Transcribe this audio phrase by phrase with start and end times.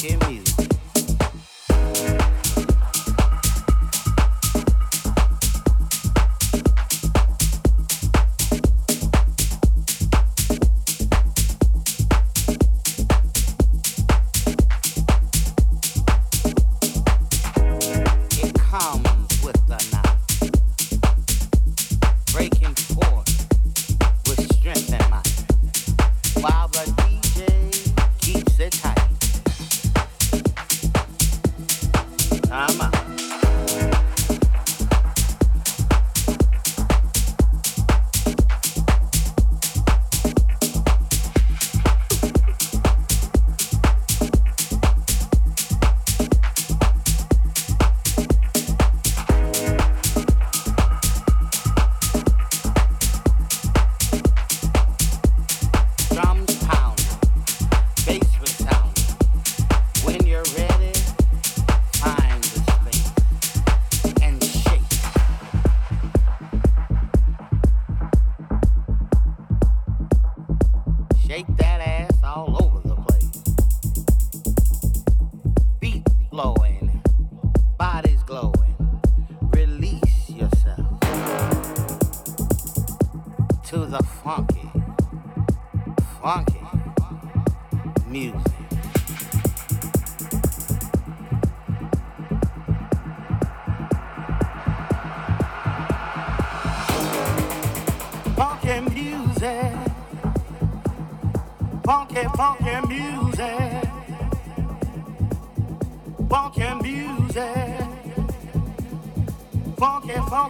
[0.00, 0.69] funky music,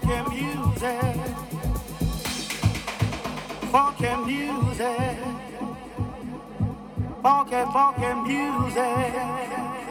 [0.00, 1.16] funky, music.
[3.70, 5.18] Funky music.
[7.22, 9.89] Funky, funky music.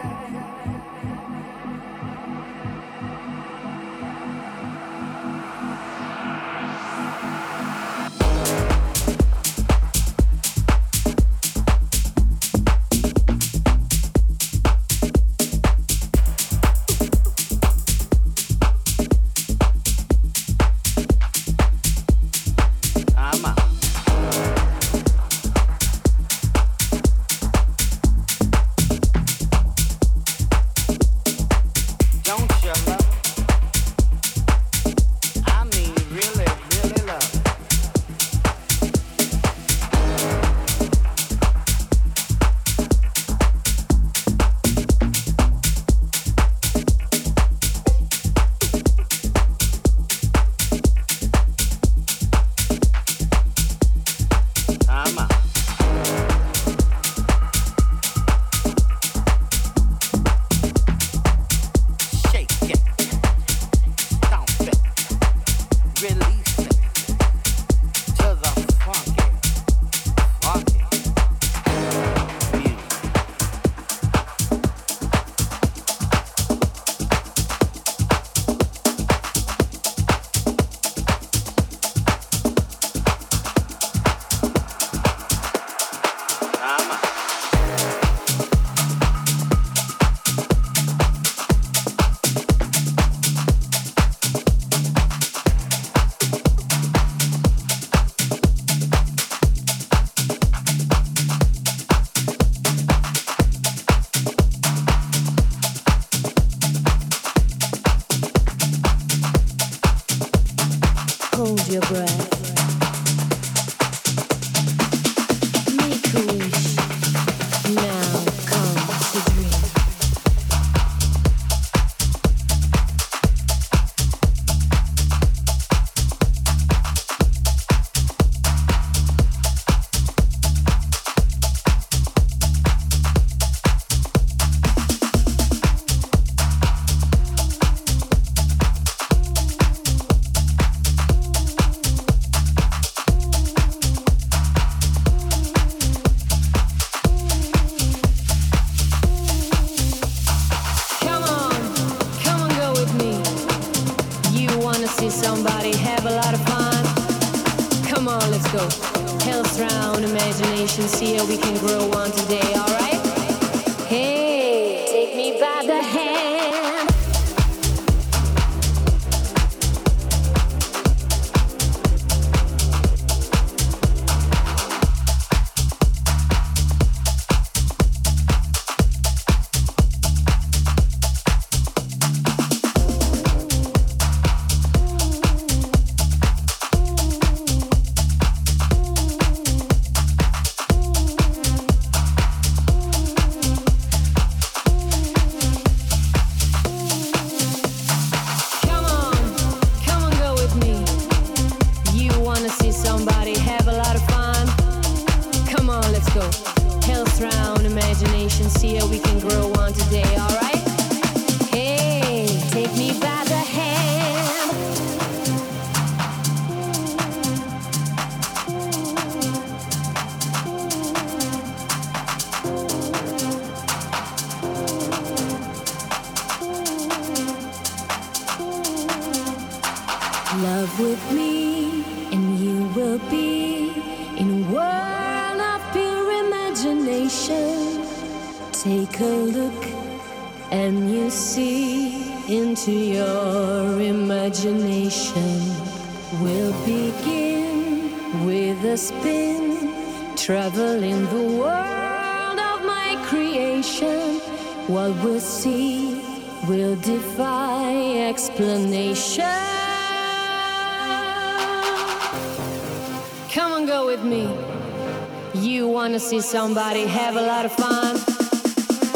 [266.10, 267.96] See somebody have a lot of fun.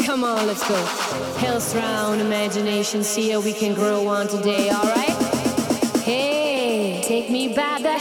[0.04, 0.74] Come on, let's go.
[1.38, 5.16] Health round imagination, see how we can grow on today, alright?
[6.02, 7.93] Hey, take me by the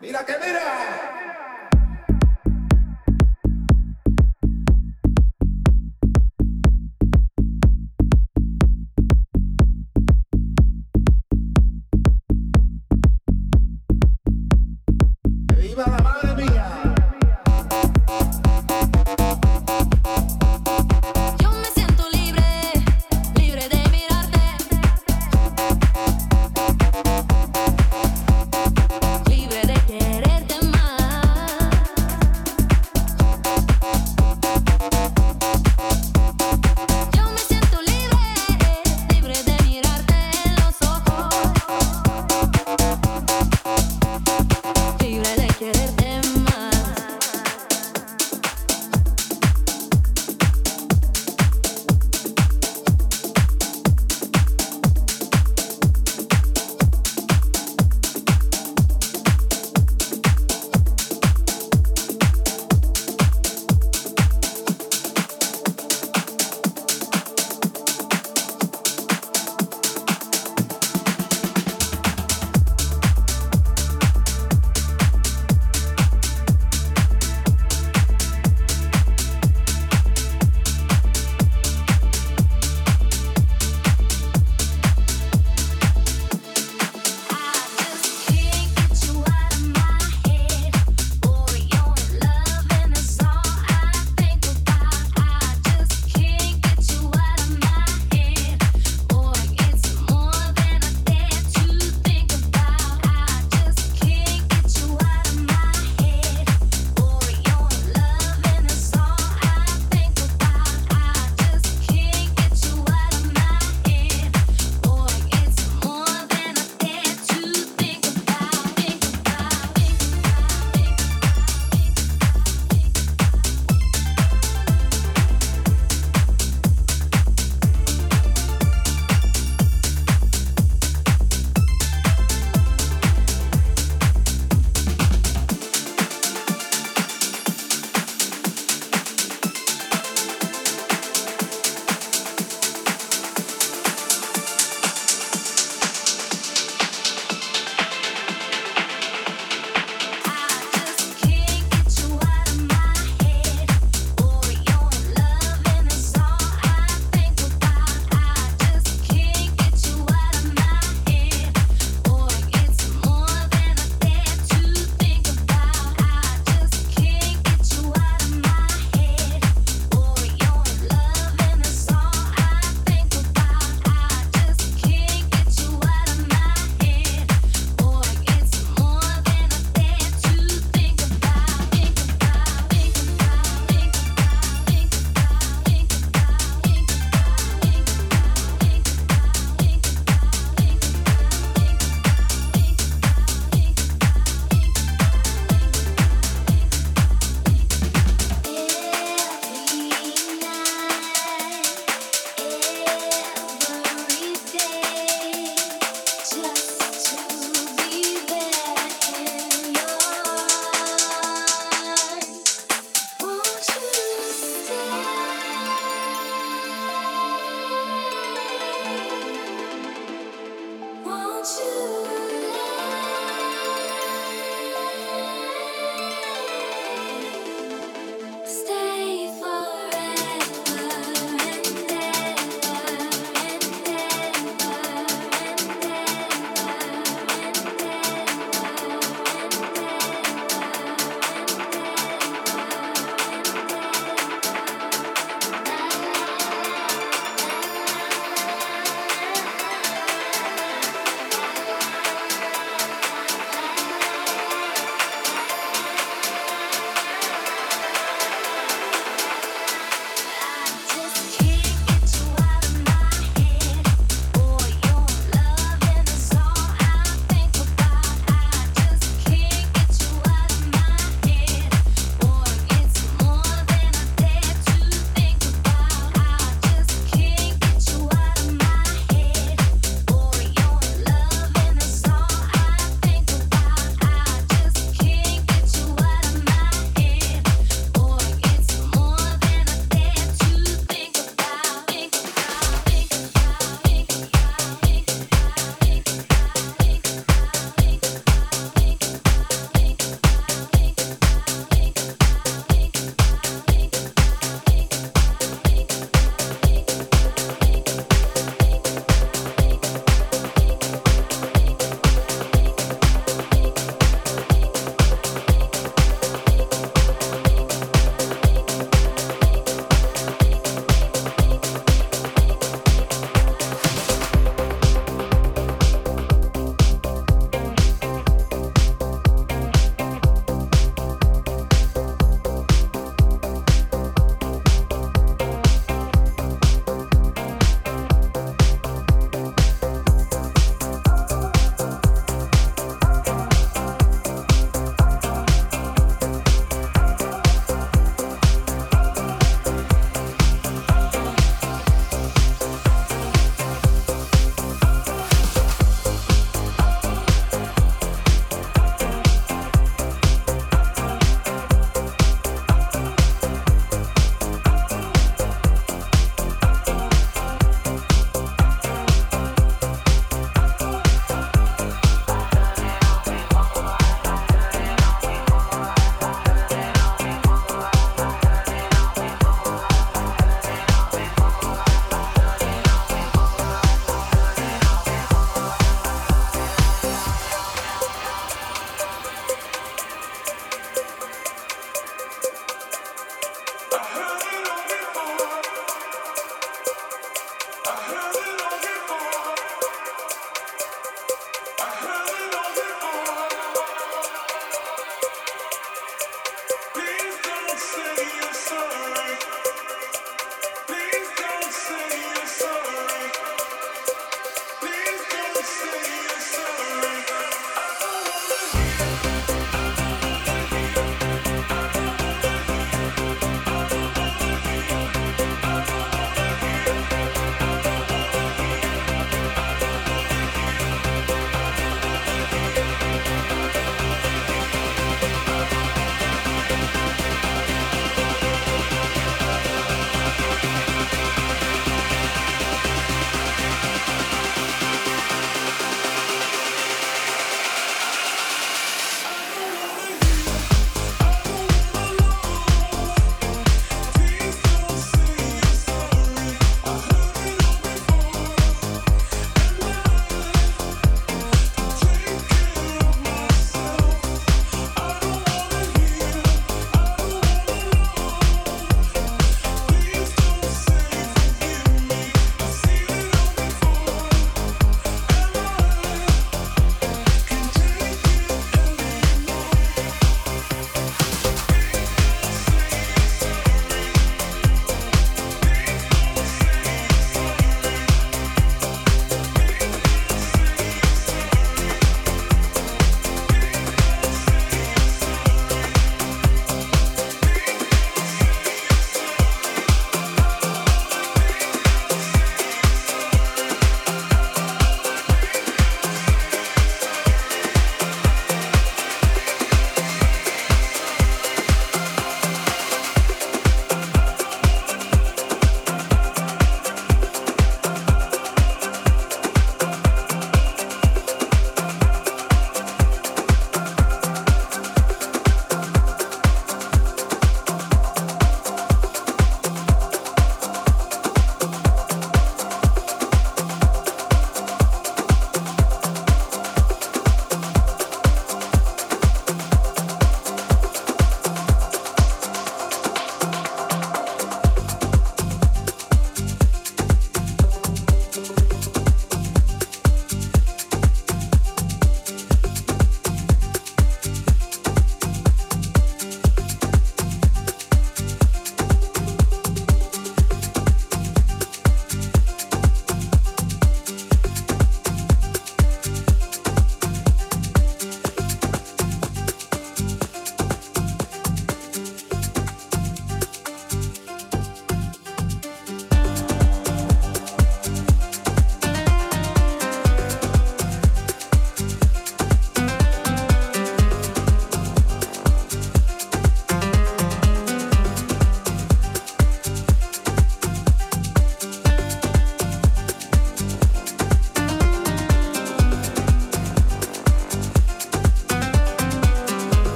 [0.00, 1.15] Mira que mira.